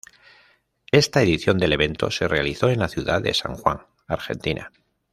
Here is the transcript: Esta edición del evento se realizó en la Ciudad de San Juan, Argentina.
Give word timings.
Esta 0.91 1.21
edición 1.21 1.59
del 1.59 1.73
evento 1.73 2.09
se 2.09 2.27
realizó 2.27 2.69
en 2.71 2.79
la 2.79 2.87
Ciudad 2.87 3.21
de 3.21 3.35
San 3.35 3.53
Juan, 3.53 3.85
Argentina. 4.07 4.71